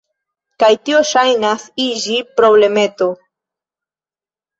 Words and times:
Kaj 0.61 0.69
tio 0.87 1.01
ŝajnas 1.09 1.65
iĝi 1.83 2.15
problemeto. 2.39 3.11